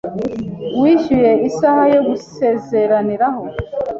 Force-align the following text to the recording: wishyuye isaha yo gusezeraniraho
wishyuye 0.81 1.31
isaha 1.49 1.83
yo 1.93 2.01
gusezeraniraho 2.07 3.43